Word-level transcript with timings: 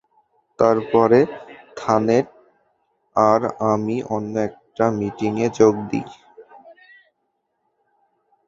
তারপরে 0.59 1.19
থ্যানেট 1.77 2.27
আর 3.15 3.41
আমি 3.71 3.95
অন্য 4.15 4.33
একটা 4.47 4.85
মিটিংয়ে 4.99 5.47
যোগ 5.59 5.73
দিই। 5.89 6.07